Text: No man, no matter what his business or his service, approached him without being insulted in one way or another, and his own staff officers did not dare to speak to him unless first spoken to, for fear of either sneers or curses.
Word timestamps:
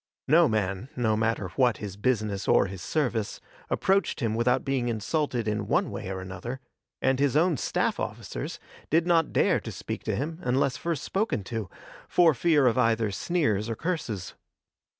No 0.27 0.47
man, 0.49 0.89
no 0.95 1.15
matter 1.15 1.49
what 1.49 1.77
his 1.77 1.95
business 1.95 2.47
or 2.47 2.65
his 2.65 2.81
service, 2.81 3.39
approached 3.69 4.19
him 4.19 4.33
without 4.33 4.65
being 4.65 4.87
insulted 4.87 5.47
in 5.47 5.67
one 5.67 5.91
way 5.91 6.09
or 6.09 6.19
another, 6.21 6.59
and 7.03 7.19
his 7.19 7.37
own 7.37 7.55
staff 7.55 7.99
officers 7.99 8.59
did 8.89 9.05
not 9.05 9.31
dare 9.31 9.59
to 9.59 9.71
speak 9.71 10.03
to 10.05 10.15
him 10.15 10.39
unless 10.41 10.75
first 10.75 11.03
spoken 11.03 11.43
to, 11.43 11.69
for 12.07 12.33
fear 12.33 12.65
of 12.65 12.79
either 12.79 13.11
sneers 13.11 13.69
or 13.69 13.75
curses. 13.75 14.33